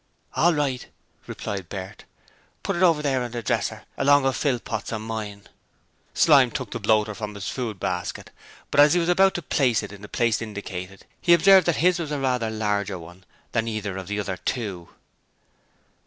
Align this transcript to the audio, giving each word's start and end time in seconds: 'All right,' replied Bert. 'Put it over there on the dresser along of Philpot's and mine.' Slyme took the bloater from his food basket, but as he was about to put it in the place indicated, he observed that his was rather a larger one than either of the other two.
'All 0.33 0.55
right,' 0.55 0.87
replied 1.27 1.69
Bert. 1.69 2.05
'Put 2.63 2.75
it 2.75 2.81
over 2.81 3.03
there 3.03 3.21
on 3.21 3.29
the 3.29 3.43
dresser 3.43 3.83
along 3.99 4.25
of 4.25 4.35
Philpot's 4.35 4.91
and 4.91 5.03
mine.' 5.05 5.47
Slyme 6.15 6.49
took 6.49 6.71
the 6.71 6.79
bloater 6.79 7.13
from 7.13 7.35
his 7.35 7.49
food 7.49 7.79
basket, 7.79 8.31
but 8.71 8.79
as 8.79 8.95
he 8.95 8.99
was 8.99 9.09
about 9.09 9.35
to 9.35 9.43
put 9.43 9.83
it 9.83 9.91
in 9.93 10.01
the 10.01 10.09
place 10.09 10.41
indicated, 10.41 11.05
he 11.21 11.35
observed 11.35 11.67
that 11.67 11.75
his 11.85 11.99
was 11.99 12.09
rather 12.09 12.47
a 12.47 12.49
larger 12.49 12.97
one 12.97 13.25
than 13.51 13.67
either 13.67 13.95
of 13.95 14.07
the 14.07 14.19
other 14.19 14.37
two. 14.37 14.89